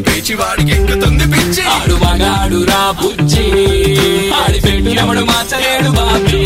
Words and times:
పేచి 0.00 0.34
వాడికి 0.34 0.70
ఎక్కుతుంది 0.70 1.24
పిచ్చి. 1.24 1.62
ఆడు 1.62 1.94
మగాడు 1.94 2.64
రా 2.64 2.94
బుజ్జి. 3.02 3.44
ఆడి 4.32 4.60
పెట్టు 4.60 5.00
ఎవడు 5.00 5.20
మార్చలేడు 5.20 5.90
బాబీ. 5.90 6.42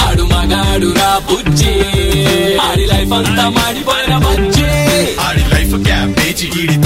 ఆడు 0.00 0.22
మగాడు 0.22 0.94
రా 0.98 1.20
బుజ్జి. 1.30 1.74
ఆడి 2.58 2.86
లైఫ్ 2.86 3.12
అంతా 3.12 3.48
మాడిపోయిన 3.48 4.18
బజ్జి. 4.18 4.68
ఆడి 5.20 5.44
లైఫ్ 5.54 5.84
క్యాబేజీ 5.84 6.46
ఈడి 6.62 6.85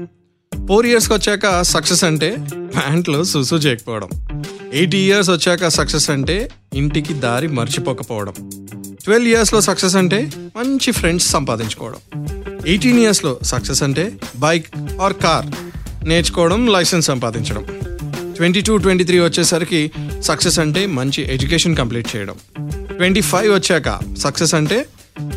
ఫోర్ 0.71 0.87
ఇయర్స్కి 0.87 1.13
వచ్చాక 1.13 1.61
సక్సెస్ 1.61 2.03
అంటే 2.03 2.37
ప్యాంట్లో 2.75 3.23
సుసు 3.23 3.55
చేయకపోవడం. 3.55 4.09
ఎయిటీ 4.73 4.97
ఇయర్స్ 4.97 5.29
వచ్చాక 5.29 5.67
సక్సెస్ 5.67 6.09
అంటే 6.09 6.49
ఇంటికి 6.73 7.13
దారి 7.13 7.47
మర్చిపోకపోవడం. 7.47 8.33
ట్వెల్వ్ 9.03 9.27
ఇయర్స్లో 9.27 9.61
సక్సెస్ 9.61 9.95
అంటే 9.95 10.31
మంచి 10.57 10.91
ఫ్రెండ్స్ 10.91 11.27
సంపాదించుకోవడం. 11.27 11.99
ఎయిటీన్ 12.67 12.99
ఇయర్స్లో 12.99 13.39
సక్సెస్ 13.43 13.83
అంటే 13.83 14.11
బైక్ 14.35 14.65
ఆర్ 15.01 15.13
కార్ 15.13 15.45
నేర్చుకోవడం 16.07 16.67
లైసెన్స్ 16.67 17.07
సంపాదించడం. 17.07 17.65
ట్వంటీ 18.35 18.61
టూ 18.61 18.77
ట్వంటీ 18.77 19.03
త్రీ 19.03 19.19
వచ్చేసరికి 19.19 19.91
సక్సెస్ 20.21 20.59
అంటే 20.59 20.85
మంచి 20.85 21.33
ఎడ్యుకేషన్ 21.33 21.75
కంప్లీట్ 21.75 22.15
చేయడం. 22.15 22.35
ట్వంటీ 22.97 23.21
ఫైవ్ 23.21 23.53
వచ్చాక 23.53 23.99
సక్సెస్ 24.17 24.53
అంటే 24.53 24.85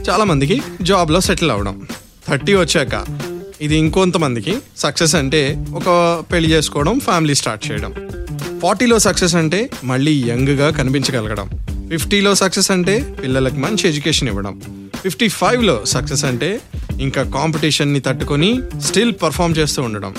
చాలామందికి 0.09 0.63
జాబ్లో 0.83 1.21
సెటిల్ 1.21 1.51
అవ్వడం. 1.51 1.89
థర్టీ 2.29 2.55
వచ్చాక 2.55 3.24
ఇది 3.61 3.77
ఇంకొంతమందికి 3.77 4.57
సక్సెస్ 4.77 5.15
అంటే 5.15 5.67
ఒక 5.75 6.21
పెళ్ళి 6.33 6.51
చేసుకోవడం 6.51 6.99
ఫ్యామిలీ 6.99 7.35
స్టార్ట్ 7.35 7.71
చేయడం. 7.71 7.95
ఫార్టీలో 8.63 8.99
సక్సెస్ 8.99 9.35
అంటే 9.35 9.71
మళ్ళీ 9.85 10.25
యంగ్గా 10.29 10.71
కనిపించగలగడం. 10.71 11.51
ఫిఫ్టీలో 11.89 12.35
సక్సెస్ 12.35 12.71
అంటే 12.71 13.17
పిల్లలకు 13.23 13.55
మంచి 13.55 13.89
ఎడ్యుకేషన్ 13.89 14.29
ఇవ్వడం. 14.29 14.63
ఫిఫ్టీ 15.03 15.29
ఫైవ్లో 15.29 15.85
సక్సెస్ 15.85 16.25
అంటే 16.25 16.61
ఇంకా 17.01 17.23
కాంపిటీషన్ని 17.23 18.01
తట్టుకొని 18.01 18.61
స్టిల్ 18.81 19.15
పర్ఫామ్ 19.23 19.55
చేస్తూ 19.59 19.83
ఉండడం. 19.83 20.15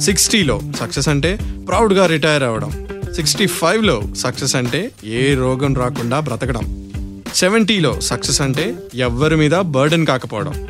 సిక్స్టీలో 0.00 0.60
సక్సెస్ 0.80 1.08
అంటే 1.08 1.38
ప్రౌడ్గా 1.68 2.06
రిటైర్ 2.06 2.42
అవ్వడం. 2.42 2.86
సిక్స్టీ 3.14 3.46
ఫైవ్లో 3.46 4.02
సక్సెస్ 4.16 4.56
అంటే 4.56 4.90
ఏ 5.04 5.34
రోగం 5.34 5.74
రాకుండా 5.74 6.20
బ్రతకడం. 6.20 6.92
సెవెంటీలో 7.34 8.00
సక్సెస్ 8.00 8.40
అంటే 8.40 8.74
ఎవ్వరి 8.94 9.36
మీద 9.36 9.50
బర్డెన్ 9.50 10.06
కాకపోవడం. 10.06 10.68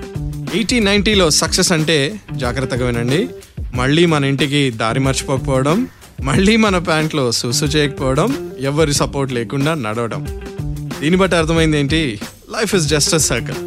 ఎయిటీ 0.55 0.81
నైంటీలో 0.81 1.31
సక్సెస్ 1.31 1.73
అంటే 1.73 2.21
జాగ్రత్తగా 2.37 2.87
వినండి 2.87 3.29
మళ్ళీ 3.75 4.07
మన 4.07 4.25
ఇంటికి 4.25 4.71
దారి 4.71 5.01
మర్చిపోకపోవడం 5.01 5.89
మళ్ళీ 6.23 6.57
మన 6.57 6.79
ప్యాంట్లో 6.79 7.33
సుసు 7.33 7.65
చేయకపోవడం 7.65 8.53
ఎవరి 8.61 8.95
సపోర్ట్ 8.95 9.33
లేకుండా 9.33 9.75
నడవడం. 9.75 10.23
దీన్ని 11.01 11.17
బట్టి 11.17 11.37
అర్థమైంది 11.37 11.79
ఏంటి? 11.79 12.21
Life 12.57 12.75
is 12.75 12.87
just 12.87 13.15
a 13.15 13.17
circle 13.17 13.61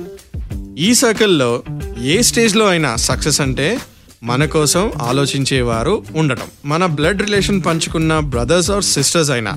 ఈ 0.77 0.93
సర్కిల్లో 0.93 1.63
ఏ 2.03 2.21
స్టేజ్లో 2.21 2.65
అయినా 2.65 2.95
సక్సెస్ 2.95 3.41
అంటే 3.41 3.79
మన 4.23 4.45
కోసం 4.45 4.91
ఆలోచించేవారు 5.01 6.03
ఉండటం. 6.15 6.47
మన 6.65 6.85
బ్లడ్ 6.85 7.21
రిలేషన్ 7.21 7.61
పంచుకున్న 7.65 8.19
బ్రదర్స్ 8.19 8.71
ఆర్ 8.71 8.83
సిస్టర్స్ 8.83 9.31
అయినా 9.31 9.53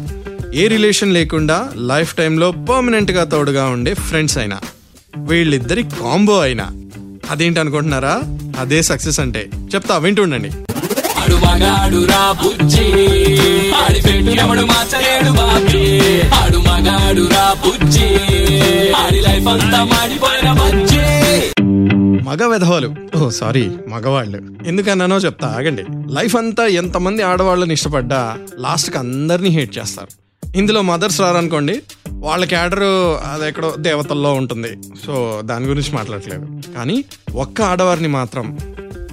ఏ 0.55 0.67
రిలేషన్ 0.67 1.15
లేకుండా 1.15 1.71
లైఫ్ 1.77 2.15
టైంలో 2.15 2.51
పర్మనెంట్గా 2.51 3.25
తోడుగా 3.25 3.67
ఉండే 3.67 3.95
ఫ్రెండ్స్ 3.95 4.39
అయినా 4.39 4.59
వీళ్ళిద్దరి 5.19 5.83
కాంబో 5.83 6.39
అయినా 6.41 6.67
అదేంటి 7.31 7.61
అనుకుంటున్నారా 7.61 8.23
అదే 8.59 8.83
సక్సెస్ 8.83 9.21
అంటే. 9.21 9.51
చెప్తా 9.75 9.97
వింటుండండి. 9.97 10.51
మగ 22.23 22.47
వెధవలు. 22.47 22.95
ఓ 23.17 23.29
సారీ 23.29 23.71
మగవాళ్ళు. 23.89 24.41
ఎందుకన్నానో 24.67 25.17
చెప్తా 25.17 25.49
ఆగండి. 25.49 25.85
లైఫ్ 26.15 26.37
అంతా 26.37 26.67
ఎంతమంది 26.67 27.23
ఆడవాళ్ళని 27.23 27.73
ఇష్టపడ్డా 27.73 28.39
లాస్ట్కి 28.59 28.99
అందరినీ 28.99 29.49
హేట్ 29.49 29.79
చేస్తారు. 29.79 30.28
ఇందులో 30.57 30.83
మదర్స్ 30.83 31.21
రారనుకోండి 31.21 31.83
వాళ్ళ 32.11 32.45
క్యాడర్ 32.45 32.83
అది 33.33 33.49
ఎక్కడో 33.49 33.75
దేవతల్లో 33.79 34.33
ఉంటుంది. 34.33 34.69
సో 35.07 35.43
దాని 35.45 35.67
గురించి 35.67 35.93
మాట్లాడట్లేదు. 35.93 36.75
కానీ 36.77 37.05
ఒక్క 37.35 37.63
ఆడవారిని 37.63 38.09
మాత్రం 38.09 38.59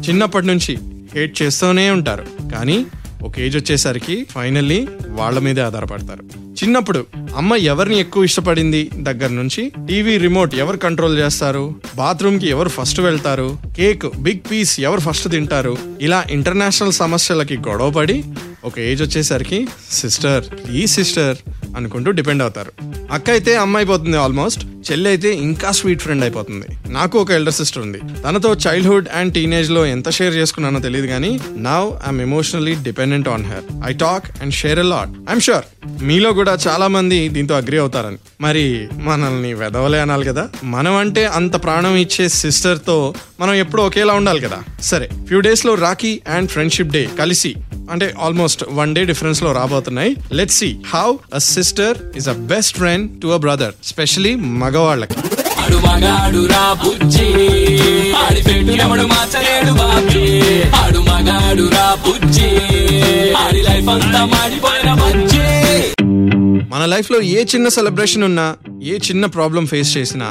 చిన్నప్పటి 0.10 0.48
నుంచి 0.48 0.78
హేట్ 1.16 1.42
చేస్తూనే 1.42 1.92
ఉంటారు. 1.92 2.26
కానీ 2.54 2.86
ఒక 3.24 3.40
ఏజ్ 3.40 3.58
వచ్చేసరికి 3.58 4.28
ఫైనల్లీ 4.32 4.88
వాళ్ళ 5.08 5.40
మీదే 5.40 5.62
ఆధారపడతారు. 5.62 6.46
చిన్నప్పుడు 6.64 7.06
అమ్మ 7.36 7.56
ఎవరిని 7.56 8.00
ఎక్కువ 8.00 8.24
ఇష్టపడింది 8.24 8.92
దగ్గర 8.98 9.30
నుంచి? 9.30 9.72
టీవీ 9.88 10.18
రిమోట్ 10.18 10.56
ఎవరు 10.56 10.78
కంట్రోల్ 10.78 11.18
చేస్తారు? 11.18 11.76
బాత్రూమ్కి 11.96 12.50
ఎవరు 12.50 12.70
ఫస్ట్ 12.70 13.00
వెళ్తారు? 13.00 13.58
కేక్ 13.78 14.18
బిగ్ 14.20 14.52
పీస్ 14.52 14.80
ఎవరు 14.80 15.00
ఫస్ట్ 15.00 15.30
తింటారు? 15.30 15.78
ఇలా 16.02 16.24
ఇంటర్నేషనల్ 16.30 16.92
సమస్యలకి 16.92 17.58
గొడవపడి 17.58 18.24
ఒక 18.66 18.80
ఏజ్ 18.80 19.02
వచ్చేసరికి 19.02 19.68
సిస్టర్ 19.92 20.44
ప్లీజ్ 20.46 20.92
సిస్టర్ 20.92 21.38
అనుకుంటూ 21.76 22.12
డిపెండ్ 22.12 22.42
అవుతారు. 22.42 22.72
అక్క 23.12 23.30
అయితే 23.30 23.56
అమ్మ 23.56 23.78
అయిపోతుంది 23.78 24.18
ఆల్మోస్ట్. 24.18 24.64
చెల్లి 24.92 25.10
అయితే 25.10 25.30
ఇంకా 25.34 25.72
స్వీట్ 25.72 26.02
ఫ్రెండ్ 26.02 26.24
అయిపోతుంది. 26.24 26.68
నాకు 26.90 27.20
ఒక 27.20 27.32
ఎల్డర్ 27.32 27.54
సిస్టర్ 27.54 27.84
ఉంది. 27.84 28.00
తనతో 28.24 28.54
చైల్డ్హుడ్ 28.54 29.08
అండ్ 29.14 29.34
టీనేజ్లో 29.34 29.86
ఎంత 29.86 30.10
షేర్ 30.10 30.34
చేసుకున్నానో 30.34 30.80
తెలియదు 30.80 31.08
కానీ 31.08 31.40
now 31.58 31.88
I'm 32.06 32.22
emotionally 32.22 32.76
dependent 32.76 33.30
on 33.30 33.46
her 33.46 33.66
I 33.86 33.94
talk 33.94 34.26
and 34.42 34.54
share 34.54 34.80
a 34.80 34.82
lot 34.82 35.10
I'm 35.30 35.42
sure 35.42 35.66
మీలో 36.04 36.34
కూడా 36.34 36.58
చాలా 36.68 36.88
మంది 36.88 37.30
దీంతో 37.30 37.56
అగ్రి 37.56 37.78
అవుతారని. 37.78 38.18
మరి 38.42 38.88
మనల్ని 38.94 39.54
వెదవలే 39.54 40.00
అనాలి 40.00 40.26
కదా? 40.26 40.50
మనం 40.64 40.96
అంటే 40.96 41.26
అంత 41.26 41.64
ప్రాణం 41.64 41.96
ఇచ్చే 41.96 42.30
సిస్టర్తో 42.30 43.14
మనం 43.40 43.54
ఎప్పుడు 43.54 43.82
ఒకేలా 43.82 44.14
ఉండాలి 44.14 44.42
కదా? 44.42 44.60
సరే 44.82 45.10
ఫ్యూ 45.28 45.40
డేస్లో 45.40 45.76
రాఖీ 45.76 46.22
అండ్ 46.28 46.50
ఫ్రెండ్షిప్ 46.50 46.90
డే 46.90 47.10
కలిసి 47.20 47.56
అంటే 47.92 48.14
ఆల్మోస్ట్ 48.22 48.64
వన్ 48.70 48.96
డే 48.96 49.06
డిఫరెన్స్లో 49.06 49.52
రాబోతున్నాయి. 49.52 50.16
Let 50.34 50.52
see 50.52 50.80
how 50.94 51.18
a 51.36 51.38
sister 51.38 51.98
is 52.18 52.28
a 52.28 52.34
best 52.34 52.78
friend 52.78 53.22
to 53.22 53.28
a 53.28 53.38
brother 53.38 53.74
specially 53.84 54.36
మగవాళ్ళకి. 54.76 55.14
ఆడు 55.60 55.76
మగాడు 55.76 56.46
రా 56.46 56.74
బుజ్జి. 56.74 57.28
ఆడి 58.14 58.42
పెట్టు 58.44 58.82
ఎవడు 58.82 59.02
మార్చలేడు 59.02 59.72
బాబీ. 59.72 60.42
ఆడు 60.70 61.00
మగాడు 61.00 61.70
రా 61.72 61.98
బుజ్జి. 62.08 62.50
ఆడి 63.34 63.62
లైఫ్ 63.62 63.90
అంతా 63.90 64.26
మాడిపోయిన 64.26 64.94
బజ్జి. 64.94 66.04
మన 66.72 66.86
లైఫ్లో 66.86 67.22
ఏ 67.22 67.44
చిన్న 67.44 67.68
సెలబ్రేషన్ 67.68 68.24
ఉన్నా 68.24 68.56
ఏ 68.84 68.98
చిన్న 68.98 69.26
ప్రాబ్లం 69.26 69.66
ఫేస్ 69.66 69.98
చేసినా 69.98 70.30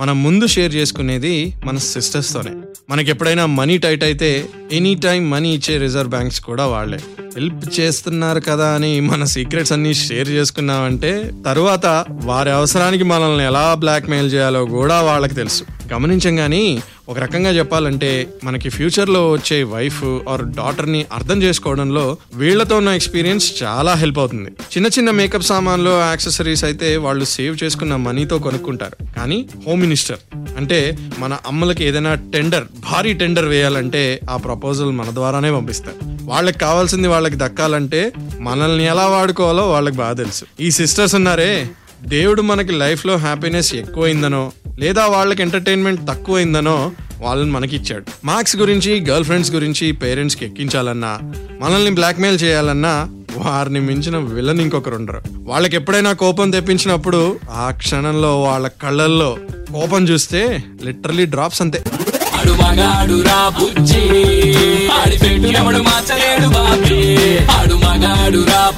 మనం 0.00 0.22
ముందు 0.22 0.46
షేర్ 0.46 0.74
చేసుకునేది 0.74 1.54
మన 1.64 1.78
సిస్టర్స్ 1.78 2.34
తోనే. 2.34 2.50
మనకి 2.90 3.10
ఎప్పుడైనా 3.10 3.46
మనీ 3.46 3.78
టైట్ 3.78 4.04
అయితే 4.04 4.46
ఎనీ 4.72 4.94
టైం 4.94 5.30
మనీ 5.30 5.54
ఇచ్చే 5.54 5.78
రిజర్వ్ 5.78 6.10
బ్యాంక్స్ 6.10 6.40
కూడా 6.40 6.66
వాళ్ళే. 6.66 6.98
హెల్ప్ 7.36 7.80
చేస్తున్నారు 7.80 8.40
కదా 8.40 8.68
అని 8.74 9.00
మన 9.00 9.24
సీక్రెట్స్ 9.24 9.72
అన్ని 9.72 9.94
షేర్ 9.94 10.28
చేసుకున్నామంటే 10.28 11.30
తరువాత 11.46 12.04
వారి 12.10 12.50
అవసరానికి 12.50 13.04
మనల్ని 13.04 13.44
ఎలా 13.44 13.74
బ్లాక్మెయిల్ 13.74 14.32
చేయాలో 14.32 14.64
కూడా 14.64 15.00
వాళ్ళకి 15.00 15.34
తెలుసు. 15.34 15.64
గమనించం 15.92 16.36
కానీ 16.36 16.82
ఒక 17.08 17.18
రకంగా 17.18 17.50
చెప్పాలంటే 17.50 18.28
మనకి 18.44 18.68
ఫ్యూచర్లో 18.68 19.30
వచ్చే 19.30 19.62
వైఫ్ 19.62 20.04
ఆర్ 20.04 20.44
డాటర్ని 20.44 21.06
అర్థం 21.12 21.42
చేసుకోవడంలో 21.42 22.16
వీళ్ళతో 22.34 22.76
ఉన్న 22.76 22.88
ఎక్స్పీరియన్స్ 22.88 23.62
చాలా 23.62 23.94
హెల్ప్ 23.94 24.18
అవుతుంది. 24.18 24.50
చిన్న 24.50 24.86
చిన్న 24.86 25.10
మేకప్ 25.10 25.42
సామాన్లు 25.42 25.90
యాక్సెసరీస్ 25.90 26.64
అయితే 26.64 26.96
వాళ్ళు 26.96 27.24
సేవ్ 27.24 27.64
చేసుకున్న 27.64 27.96
మనీతో 27.96 28.38
కొనుక్కుంటారు. 28.38 29.14
కానీ 29.14 29.48
హోమ్ 29.66 29.80
మినిస్టర్ 29.80 30.36
అంటే 30.56 30.98
మన 31.18 31.38
అమ్మలకి 31.46 31.84
ఏదైనా 31.84 32.14
టెండర్ 32.14 32.64
భారీ 32.80 33.12
టెండర్ 33.12 33.44
వేయాలంటే 33.44 34.20
ఆ 34.30 34.36
ప్రపోజల్ 34.36 34.92
మన 34.92 35.06
ద్వారానే 35.10 35.50
పంపిస్తారు. 35.50 35.96
వాళ్ళకి 36.22 36.58
కావాల్సింది 36.58 37.08
వాళ్ళకి 37.08 37.36
దక్కాలంటే 37.36 38.12
మనల్ని 38.38 38.84
ఎలా 38.84 39.06
వాడుకోవాలో 39.06 39.70
వాళ్ళకి 39.70 39.96
బాగా 39.96 40.12
తెలుసు. 40.12 40.44
ఈ 40.60 40.70
సిస్టర్స్ 40.70 41.14
ఉన్నారే 41.14 41.68
దేవుడు 42.02 42.42
మనకి 42.42 42.72
లైఫ్లో 42.72 43.16
హ్యాపీనెస్ 43.16 43.74
ఎక్కువైందనో 43.74 44.52
లేదా 44.78 45.02
వాళ్ళకి 45.06 45.42
ఎంటర్టైన్మెంట్ 45.42 46.00
తక్కువైందనో 46.08 46.76
వాళ్ళని 47.20 47.50
మనకి 47.50 47.74
ఇచ్చాడు 47.76 48.04
మార్క్స్ 48.24 48.56
గురించి 48.56 48.92
గర్ల్ 49.00 49.24
ఫ్రెండ్స్ 49.24 49.52
గురించి 49.52 49.86
పేరెంట్స్కి 50.00 50.44
ఎక్కించాలన్నా 50.44 51.12
మనల్ని 51.60 51.90
బ్లాక్మెయిల్ 51.90 52.38
చేయాలన్నా 52.42 52.94
వారిని 53.38 53.80
మించిన 53.80 54.16
విలన్ 54.30 54.60
ఇంకొకరు 54.60 54.96
ఉండరు 54.96 55.20
వాళ్ళకి 55.46 55.76
ఎప్పుడైనా 55.76 56.12
కోపం 56.22 56.50
తెప్పించినప్పుడు 56.50 57.20
ఆ 57.56 57.66
క్షణంలో 57.78 58.32
వాళ్ళ 58.42 58.66
కళ్ళల్లో 58.82 59.30
కోపం 59.72 60.02
చూస్తే 60.08 60.42
లిటరలీ 60.84 61.26
డ్రాప్స్ 61.26 61.62
అంతే. 61.62 61.80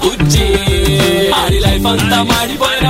బుజ్జి 0.03 0.47
ఆడి 1.39 1.59
లైఫ్ 1.59 1.87
అంతా 1.87 2.19
మాడిపోయిన 2.23 2.89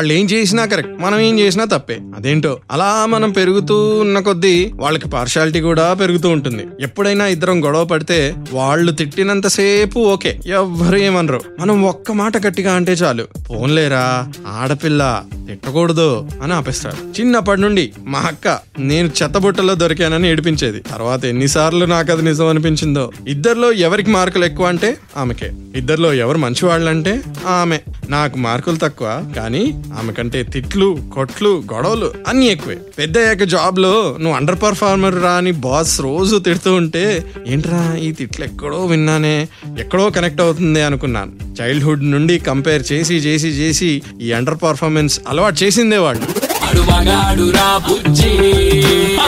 వాళ్ళు 0.00 0.12
ఏం 0.12 0.26
చేసినా 0.26 0.64
కరెక్ట్ 0.64 1.02
మనం 1.02 1.18
ఏం 1.20 1.38
చేసినా 1.38 1.64
తప్పే. 1.64 1.98
అదేంటో 2.16 2.58
అలా 2.70 3.06
మనం 3.06 3.30
పెరుగుతూ 3.30 3.98
ఉన్న 4.00 4.20
కొద్దీ 4.20 4.72
వాళ్ళకి 4.74 5.08
పార్షాలిటీ 5.08 5.60
కూడా 5.60 5.94
పెరుగుతూ 5.94 6.28
ఉంటుంది. 6.28 6.64
ఎప్పుడైనా 6.80 7.26
ఇద్దరం 7.26 7.64
గొడవ 7.64 7.84
పడితే 7.84 8.34
వాళ్ళు 8.52 8.92
తిట్టినంతసేపు 8.92 9.98
ఓకే 9.98 10.40
ఎవ్వరు 10.46 10.96
ఏమనరు. 10.96 11.40
మనం 11.60 11.82
ఒక్క 11.84 12.12
మాట 12.12 12.46
గట్టిగా 12.46 12.72
అంటే 12.74 12.92
చాలు. 12.92 13.26
పోన్లేరా 13.50 14.32
ఆడపిల్ల 14.46 15.02
తిట్టకూడదు 15.50 16.28
అని 16.42 16.52
ఆపేస్తాడు. 16.52 17.20
చిన్నప్పటి 17.20 17.60
నుండి 17.60 17.92
మా 18.06 18.18
అక్క 18.18 18.58
నేను 18.78 19.10
చెత్తబుట్టలో 19.22 19.74
దొరికానని 19.74 20.28
ఏడిపించేది. 20.28 20.80
తర్వాత 20.80 21.24
ఎన్నిసార్లు 21.24 21.84
నాకు 21.84 22.12
అది 22.12 22.22
నిజం 22.22 22.46
అనిపించిందో. 22.46 23.10
ఇద్దరిలో 23.28 23.72
ఎవరికి 23.72 24.10
మార్కులు 24.10 24.44
ఎక్కువ 24.44 24.66
అంటే 24.66 24.96
ఆమెకే. 25.16 25.52
ఇద్దరిలో 25.76 26.14
ఎవరు 26.14 26.38
మంచివాళ్ళంటే 26.38 27.22
ఆమె. 27.46 27.78
నాకు 28.08 28.38
మార్కులు 28.38 28.76
తక్కువ 28.76 29.32
కానీ 29.36 29.82
ఆమె 29.98 30.12
కంటే 30.12 30.42
తిట్లు 30.42 30.98
కొట్లు 31.14 31.62
గొడవలు 31.74 32.12
అన్ని 32.28 32.46
ఎక్కువే. 32.46 32.78
పెద్ద 32.98 33.18
అయ్యాక 33.18 33.42
జాబ్లో 33.42 34.16
నువ్వు 34.20 34.36
అండర్ 34.36 34.62
పర్ఫార్మర్ 34.62 35.22
రా 35.22 35.32
అని 35.32 35.50
బాస్ 35.50 36.00
రోజు 36.00 36.36
తిడుతూ 36.36 36.74
ఉంటే 36.74 37.24
ఏంట్రా 37.46 37.96
ఈ 37.96 38.12
తిట్లు 38.12 38.44
ఎక్కడో 38.44 38.86
విన్నానే 38.86 39.48
ఎక్కడో 39.78 40.10
కనెక్ట్ 40.10 40.40
అవుతుంది 40.40 40.82
అనుకున్నాను. 40.82 41.32
చైల్డ్హుడ్ 41.60 42.10
నుండి 42.10 42.38
కంపేర్ 42.38 42.92
చేసి 42.92 43.14
చేసి 43.14 43.48
చేసి 43.48 44.02
ఈ 44.20 44.32
అండర్ 44.32 44.58
పర్ఫార్మెన్స్ 44.62 45.20
అలవాటు 45.28 45.39
చేసిందే 45.48 45.96
వాడు 45.96 46.20
ఆడు 46.66 46.80
మగాడు 46.80 47.50
రా 47.50 47.80
బుజ్జి. 47.88 48.28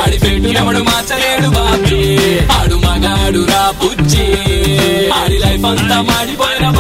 ఆడి 0.03 0.19
పెట్టు 0.19 0.83
మార్చలేడు 0.83 1.49
బాబీ. 1.49 2.39
ఆడు 2.53 2.75
మగాడు 2.75 3.47
రా 3.51 3.73
బుజ్జి. 3.85 4.27
ఆడి 5.13 5.39
లైఫ్ 5.39 5.65
అంతా 5.65 6.03
మాడిపోయిన 6.03 6.71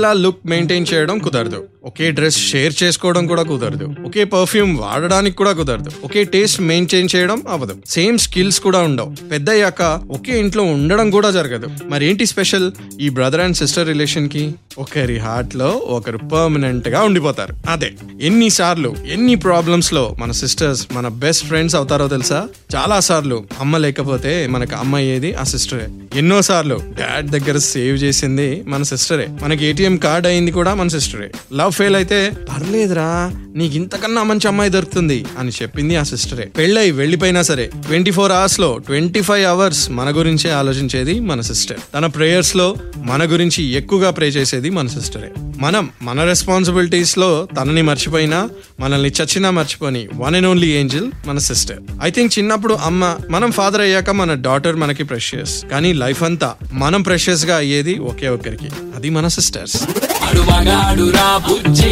ఒకేలా 0.00 0.12
లుక్ 0.12 0.46
మెయింటైన్ 0.46 0.86
చేయడం 0.94 1.18
కుదరదు. 1.18 1.58
ఒకే 1.84 2.10
డ్రెస్ 2.10 2.36
షేర్ 2.48 2.74
చేసుకోవడం 2.82 3.26
కూడా 3.26 3.42
కుదరదు. 3.42 3.86
ఒకే 4.06 4.24
పర్ఫ్యూమ్ 4.24 4.78
వాడడానికి 4.78 5.36
కూడా 5.36 5.52
కుదరదు. 5.52 5.90
ఒకే 6.04 6.24
టేస్ట్ 6.24 6.60
మెయింటైన్ 6.60 7.08
చేయడం 7.16 7.42
అవ్వదు. 7.48 7.74
సేమ్ 7.86 8.18
స్కిల్స్ 8.18 8.60
కూడా 8.60 8.78
ఉండవు. 8.78 9.28
పెద్ద 9.32 9.50
అయ్యాక 9.50 9.82
ఒకే 10.10 10.40
ఇంట్లో 10.40 10.62
ఉండడం 10.62 11.10
కూడా 11.10 11.30
జరగదు. 11.30 11.68
మరి 11.84 12.06
ఏంటి 12.06 12.26
స్పెషల్ 12.26 12.72
ఈ 13.00 13.08
బ్రదర్ 13.08 13.40
అండ్ 13.40 13.56
సిస్టర్ 13.56 13.88
రిలేషన్కి 13.88 14.54
ఒకరి 14.78 15.18
హార్ట్లో 15.18 15.68
ఒకరు 15.68 16.18
పర్మనెంట్గా 16.18 17.02
ఉండిపోతారు. 17.02 17.54
అదే 17.68 17.90
ఎన్నిసార్లు 18.22 18.96
ఎన్ని 19.12 19.34
ప్రాబ్లమ్స్లో 19.34 20.16
మన 20.18 20.32
సిస్టర్స్ 20.32 20.86
మన 20.92 21.08
బెస్ట్ 21.08 21.46
ఫ్రెండ్స్ 21.46 21.76
అవుతారో 21.76 22.08
తెలుసా? 22.08 22.40
చాలా 22.76 23.00
సార్లు 23.00 23.44
అమ్మ 23.60 23.76
లేకపోతే 23.76 24.46
మనకు 24.46 24.76
అమ్మ 24.76 24.96
అయ్యేది 24.96 25.34
ఆ 25.34 25.44
సిస్టరే 25.44 25.88
ఎన్నో 26.16 26.42
సార్లు 26.42 26.80
డాడ్ 27.00 27.30
దగ్గర 27.30 27.58
సేవ్ 27.58 27.96
చేసింది 28.04 28.48
మన 28.66 28.82
సిస్టరే 28.82 29.26
మనకి 29.42 29.64
ఏటీఎం 29.64 29.89
కార్డ్ 29.96 30.26
అయింది 30.26 30.50
కూడా 30.50 30.74
మన 30.74 30.88
సిస్టరే. 30.88 31.30
లవ్ 31.54 31.72
ఫెయిల్ 31.72 31.96
అయితే 31.96 32.30
పర్లేదురా 32.30 33.32
నీకు 33.56 33.76
ఇంతకన్నా 33.76 34.22
మంచి 34.22 34.48
అమ్మాయి 34.48 34.70
దొరుకుతుంది 34.70 35.24
అని 35.38 35.50
చెప్పింది 35.62 35.96
ఆ 35.96 36.02
సిస్టరే. 36.02 36.44
పెళ్ళై 36.58 36.90
వెళ్ళిపోయినా 36.90 37.42
సరే 37.42 37.70
ట్వంటీ 37.86 38.10
ఫోర్ 38.10 38.32
అవర్స్లో 38.32 38.78
ట్వంటీ 38.78 39.20
ఫైవ్ 39.20 39.46
అవర్స్ 39.46 39.90
మన 39.90 40.10
గురించే 40.10 40.50
ఆలోచించేది 40.50 41.20
మన 41.20 41.40
సిస్టర్. 41.40 41.78
తన 41.94 42.06
ప్రేయర్స్లో 42.06 42.74
మన 42.96 43.24
గురించి 43.24 43.64
ఎక్కువగా 43.64 44.10
ప్రే 44.10 44.26
చేసేది 44.26 44.70
మన 44.70 44.86
సిస్టరే. 44.86 45.32
మనం 45.58 45.90
మన 46.02 46.24
రెస్పాన్సిబిలిటీస్లో 46.24 47.48
తనని 47.60 47.82
మర్చిపోయినా 47.82 48.48
మనల్ని 48.80 49.12
చచ్చినా 49.22 49.50
మర్చిపోని 49.50 50.08
వన్ 50.14 50.34
అండ్ 50.34 50.48
ఓన్లీ 50.48 50.72
ఏంజిల్ 50.72 51.10
మన 51.26 51.38
సిస్టర్. 51.38 51.78
ఐ 52.02 52.10
థింక్ 52.10 52.38
చిన్నప్పుడు 52.38 52.74
అమ్మ 52.74 53.16
మనం 53.30 53.52
ఫాదర్ 53.52 53.80
అయ్యాక 53.80 54.10
మన 54.10 54.34
డాటర్ 54.34 54.76
మనకి 54.76 55.04
ప్రెషియస్ 55.04 55.64
కానీ 55.64 55.92
లైఫ్ 55.92 56.22
అంతా 56.22 56.54
మనం 56.72 57.02
ప్రెషియస్గా 57.02 57.56
అయ్యేది 57.56 57.94
ఒకే 57.94 58.28
ఒక్కరికి. 58.28 58.68
అది 58.96 59.10
మన 59.10 59.28
సిస్టర్స్ 59.28 59.79
ఆడు 60.22 60.40
మగాడు 60.40 61.10
రా 61.10 61.40
బుజ్జి. 61.48 61.90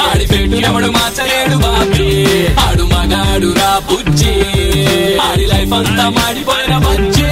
ఆడి 0.00 0.26
పెట్టినప్పుడు 0.26 0.86
మార్చలేడు 0.86 1.56
బాబీ. 1.56 2.08
ఆడు 2.54 2.82
మగాడు 2.82 3.52
రా 3.52 3.80
బుజ్జి. 3.92 4.34
ఆడి 5.18 5.46
లైఫ్ 5.46 5.72
అంతా 5.72 6.08
మాడిపోయిన 6.08 6.78
బుజ్జి. 6.78 7.30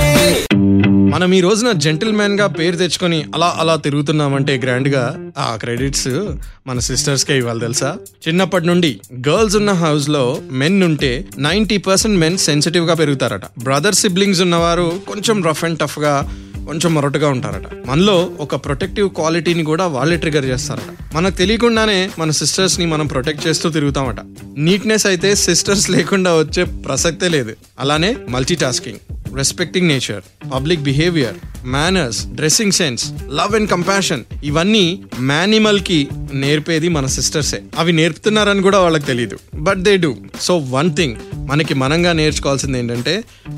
మనం 1.10 1.34
ఈ 1.34 1.40
రోజున 1.40 1.72
జెంటిల్మెన్గా 1.72 2.46
పేరు 2.46 2.76
తెచ్చుకొని 2.76 3.24
అలా 3.34 3.56
అలా 3.58 3.76
తిరుగుతున్నామంటే 3.76 4.56
గ్రాండ్గా 4.56 5.30
ఆ 5.38 5.56
క్రెడిట్స్ 5.56 6.08
మన 6.66 6.78
సిస్టర్స్ 6.78 7.24
కే 7.24 7.36
ఇవ్వాలి 7.36 7.60
తెలుసా? 7.60 7.96
చిన్నప్పటి 8.28 8.66
నుండి 8.66 9.00
గర్ల్స్ 9.28 9.56
ఉన్న 9.56 9.72
హౌస్లో 9.72 10.38
మెన్ 10.52 10.82
ఉంటే 10.82 11.24
నైన్టీ 11.38 11.76
పర్సెంట్ 11.76 12.20
మెన్ 12.20 12.38
సెన్సిటివ్గా 12.38 12.94
పెరుగుతారట. 12.94 13.42
బ్రదర్ 13.44 13.94
సిబ్లింగ్స్ 13.94 14.40
ఉన్నవారు 14.40 14.92
కొంచెం 15.08 15.44
రఫ్ 15.44 15.64
అండ్ 15.64 15.78
టఫ్గా 15.78 16.30
కొంచెం 16.68 16.94
మొరటుగా 16.94 17.28
ఉంటారట. 17.28 17.86
మనలో 17.86 18.30
ఒక 18.40 18.54
ప్రొటెక్టివ్ 18.54 19.10
క్వాలిటీని 19.10 19.64
కూడా 19.64 19.86
వాళ్ళే 19.86 20.16
ట్రిగర్ 20.16 20.44
చేస్తారట. 20.44 21.16
మనకు 21.16 21.36
తెలియకుండానే 21.36 22.10
మన 22.18 22.30
సిస్టర్స్ని 22.30 22.86
మనం 22.86 23.06
ప్రొటెక్ట్ 23.06 23.46
చేస్తూ 23.46 23.70
తిరుగుతామట. 23.70 24.16
నీట్నెస్ 24.56 25.06
అయితే 25.06 25.34
సిస్టర్స్ 25.34 25.90
లేకుండా 25.90 26.34
వచ్చే 26.34 26.64
ప్రసక్తే 26.64 27.28
లేదు. 27.28 27.54
అలానే 27.80 28.16
multitasking 28.54 28.98
respecting 29.38 29.88
nature 29.88 30.22
public 30.54 30.80
behaviour 30.80 31.36
manners 31.66 32.26
dressing 32.26 32.72
sense 32.72 33.04
love 33.34 33.54
and 33.54 33.70
compassion 33.70 34.24
ఇవన్నీ 34.44 34.84
మానిమల్కి 35.18 35.98
నేర్పేది 36.32 36.88
మన 36.88 37.06
సిస్టర్సే. 37.06 37.58
అవి 37.78 37.92
నేర్పుతున్నారని 37.92 38.62
కూడా 38.62 38.78
వాళ్ళకి 38.80 39.06
తెలియదు 39.06 39.38
but 39.54 39.78
they 39.78 39.96
do 39.96 40.16
so 40.40 40.56
one 40.70 40.96
thing 40.96 41.16
మనకి 41.46 41.74
మనంగా 41.74 42.12
నేర్చుకోవాల్సింది 42.12 42.78
ఏంటంటే 42.78 43.14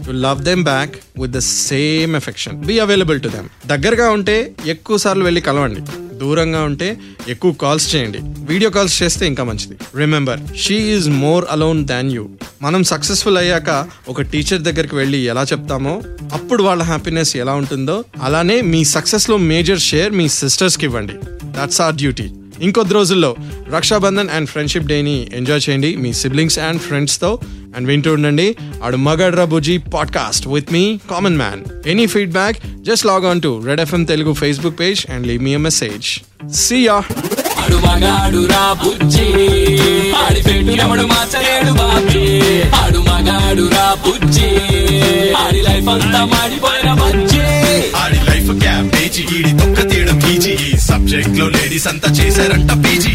to 0.07 0.11
love 0.11 0.43
them 0.43 0.65
back 0.65 0.95
with 1.21 1.33
the 1.33 1.39
same 1.39 2.17
affection 2.17 2.59
be 2.65 2.79
available 2.79 3.21
to 3.21 3.29
them 3.29 3.49
దగ్గరగా 3.67 4.11
ఉంటే 4.11 4.37
ఎక్కువ 4.67 4.97
సార్లు 4.97 5.25
వెళ్ళి 5.25 5.41
కలవండి. 5.41 5.81
దూరంగా 6.21 6.63
ఉంటే 6.63 6.89
ఎక్కువ 7.29 7.53
కాల్స్ 7.53 7.97
చేయండి. 7.97 8.19
వీడియో 8.23 8.71
కాల్స్ 8.71 9.03
చేస్తే 9.03 9.27
ఇంకా 9.27 9.45
మంచిది. 9.45 9.77
Remember 9.99 10.41
she 10.57 10.75
is 10.75 11.09
more 11.09 11.45
alone 11.51 11.87
than 11.87 12.13
you 12.13 12.29
మనం 12.63 12.85
సక్సెస్ఫుల్ 12.85 13.39
అయ్యాక 13.39 13.71
ఒక 14.09 14.23
టీచర్ 14.23 14.61
దగ్గరికి 14.61 14.97
వెళ్ళి 14.97 15.19
ఎలా 15.19 15.43
చెప్తామో 15.43 16.03
అప్పుడు 16.33 16.63
వాళ్ళ 16.63 16.83
హ్యాపీనెస్ 16.83 17.37
ఎలా 17.37 17.55
ఉంటుందో 17.55 18.05
అలానే 18.23 18.61
మీ 18.61 18.85
సక్సెస్లో 18.85 19.37
మేజర్ 19.37 19.79
షేర్ 19.79 20.13
మీ 20.13 20.29
సిస్టర్స్కి 20.29 20.87
ఇవ్వండి. 20.87 21.13
దట్స్ 21.45 21.81
ఆర్ 21.81 21.95
డ్యూటీ 21.95 22.29
ఇంకొద్ది 22.61 22.95
రోజుల్లో 22.95 23.37
రక్షాబంధన్ 23.73 24.29
అండ్ 24.29 24.49
ఫ్రెండ్షిప్ 24.49 24.85
డేని 24.85 25.29
ఎంజాయ్ 25.35 25.61
చేయండి. 25.69 25.97
మీ 25.97 26.13
సిబ్లింగ్స్ 26.13 26.59
అండ్ 26.59 26.81
ఫ్రెండ్స్తో 26.81 27.39
అండ్ 27.77 27.89
వింటూ 27.89 28.13
ఉండండి 28.13 28.57
ఆడు 28.85 28.97
మగడ్రా 28.97 29.45
బుజీ 29.45 29.79
podcast 29.79 30.49
with 30.49 30.73
me 30.73 30.99
common 31.11 31.37
man. 31.37 31.89
Any 31.89 32.07
feedback 32.07 32.57
just 32.83 33.07
log 33.07 33.27
on 33.27 33.43
to 33.43 33.63
red 33.67 33.81
FM 33.81 34.05
Telugu 34.05 34.33
Facebook 34.33 34.81
page 34.81 35.11
and 35.11 35.27
leave 35.27 35.43
me 35.43 35.57
message 35.57 36.07
see 36.53 36.79
ya 36.87 37.03
ఆడు 45.41 45.61
లైఫ్ 45.69 45.89
అంతా 45.89 46.25
మాడిపోయిన 46.25 46.93
బజ్జీ. 46.93 47.41
ఆడి 47.97 48.19
లైఫ్ 48.31 48.51
క్యాబేజీ 48.61 49.23
ఈడి 49.23 49.51
తొక్క 49.51 49.91
తీయడం 49.91 50.19
ఈజీ. 50.31 50.79
సబ్జెక్ట్లో 50.79 51.49
లేడీస్ 51.49 51.89
అంతా 51.89 52.13
చేశారంట 52.13 52.71
పీజీ. 52.87 53.15